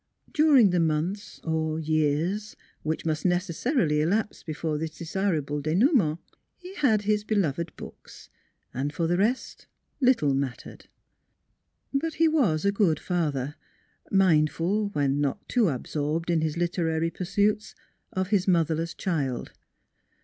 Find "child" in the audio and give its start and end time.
18.95-19.51